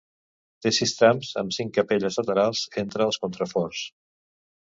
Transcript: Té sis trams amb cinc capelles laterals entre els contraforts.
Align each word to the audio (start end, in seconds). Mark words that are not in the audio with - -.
Té 0.65 0.69
sis 0.77 0.93
trams 1.01 1.33
amb 1.41 1.53
cinc 1.57 1.75
capelles 1.75 2.17
laterals 2.21 2.63
entre 2.85 3.07
els 3.09 3.23
contraforts. 3.27 3.85